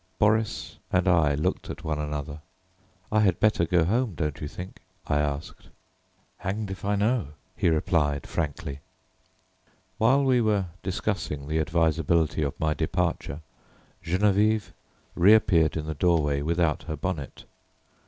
Boris 0.17 0.79
and 0.91 1.07
I 1.07 1.35
looked 1.35 1.69
at 1.69 1.83
one 1.83 1.99
another. 1.99 2.41
"I 3.11 3.19
had 3.19 3.39
better 3.39 3.65
go 3.67 3.83
home, 3.85 4.15
don't 4.15 4.41
you 4.41 4.47
think?" 4.47 4.81
I 5.05 5.19
asked. 5.19 5.67
"Hanged 6.37 6.71
if 6.71 6.83
I 6.83 6.95
know," 6.95 7.27
he 7.55 7.69
replied 7.69 8.25
frankly. 8.25 8.79
While 9.99 10.23
we 10.23 10.41
were 10.41 10.65
discussing 10.81 11.47
the 11.47 11.59
advisability 11.59 12.41
of 12.41 12.59
my 12.59 12.73
departure 12.73 13.41
Geneviève 14.03 14.71
reappeared 15.13 15.77
in 15.77 15.85
the 15.85 15.93
doorway 15.93 16.41
without 16.41 16.81
her 16.85 16.95
bonnet. 16.95 17.45